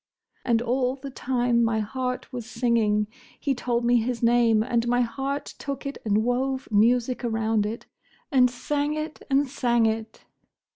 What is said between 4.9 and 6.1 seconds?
heart took it